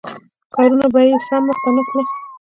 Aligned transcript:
کارونه 0.55 0.85
به 0.93 1.01
یې 1.09 1.17
سم 1.27 1.41
مخته 1.49 1.69
نه 1.75 1.83
تلل. 1.89 2.07